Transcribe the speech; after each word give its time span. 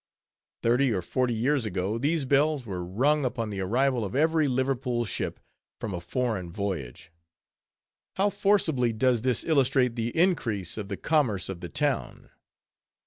_Thirty 0.63 0.91
or 0.91 1.03
forty 1.03 1.35
years 1.35 1.63
ago, 1.63 1.99
these 1.99 2.25
bells 2.25 2.65
were 2.65 2.83
rung 2.83 3.23
upon 3.23 3.51
the 3.51 3.59
arrival 3.59 4.03
of 4.03 4.15
every 4.15 4.47
Liverpool 4.47 5.05
ship 5.05 5.39
from 5.79 5.93
a 5.93 5.99
foreign 6.01 6.51
voyage. 6.51 7.11
How 8.15 8.31
forcibly 8.31 8.93
does 8.93 9.21
this 9.21 9.43
illustrate 9.43 9.95
the 9.95 10.09
increase 10.17 10.75
of 10.75 10.87
the 10.87 10.97
commerce 10.97 11.49
of 11.49 11.59
the 11.59 11.69
town! 11.69 12.31